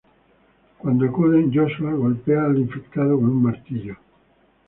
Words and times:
Cuando 0.79 1.05
acuden, 1.05 1.53
Joshua 1.53 1.93
golpea 1.93 2.45
al 2.45 2.57
infectado 2.57 3.17
con 3.17 3.25
un 3.29 3.43
martillo. 3.43 3.97